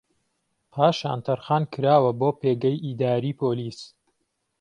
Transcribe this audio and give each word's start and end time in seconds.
پاشان 0.73 1.19
تەرخان 1.25 1.63
کراوە 1.73 2.11
بۆ 2.19 2.29
پێگەی 2.41 2.81
ئیداریی 2.85 3.37
پۆلیس 3.41 3.79